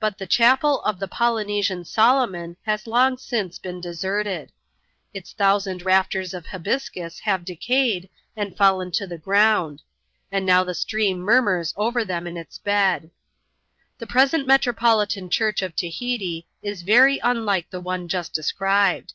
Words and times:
But 0.00 0.18
the 0.18 0.26
chapel 0.26 0.82
of 0.82 0.98
the 0.98 1.06
Polynesian 1.06 1.84
Solomon 1.84 2.56
has 2.66 2.88
long 2.88 3.16
since 3.16 3.60
been 3.60 3.80
deserted. 3.80 4.50
Its 5.14 5.32
thousand 5.32 5.82
rafters 5.84 6.34
of 6.34 6.46
habiscus 6.46 7.20
have 7.20 7.44
decayed, 7.44 8.08
and 8.36 8.56
fallen 8.56 8.90
to 8.90 9.06
the 9.06 9.18
ground; 9.18 9.82
and 10.32 10.44
now 10.44 10.64
the 10.64 10.74
stream 10.74 11.20
murmurs 11.20 11.72
over 11.76 12.04
tiiem 12.04 12.26
in 12.26 12.36
its 12.36 12.58
bed. 12.58 13.12
The 13.98 14.06
present 14.08 14.48
metropolitan 14.48 15.30
church 15.30 15.62
of 15.62 15.76
Tahiti 15.76 16.48
is 16.60 16.82
very 16.82 17.20
unlike 17.22 17.70
the 17.70 17.80
one 17.80 18.08
just 18.08 18.32
described. 18.34 19.12